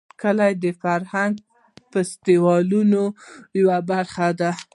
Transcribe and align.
کلي 0.21 0.51
د 0.63 0.65
فرهنګي 0.81 1.43
فستیوالونو 1.91 3.03
یوه 3.59 3.77
برخه 3.89 4.27
ده. 4.39 4.51